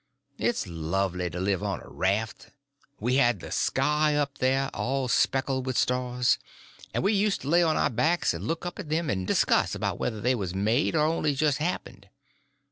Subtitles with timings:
[0.39, 2.49] It's lovely to live on a raft.
[2.99, 6.39] We had the sky up there, all speckled with stars,
[6.91, 9.75] and we used to lay on our backs and look up at them, and discuss
[9.75, 12.09] about whether they was made or only just happened.